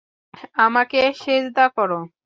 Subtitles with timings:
[0.57, 1.99] আমাকে সেজদা করো।